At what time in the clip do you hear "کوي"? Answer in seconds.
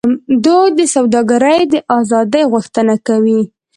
3.07-3.41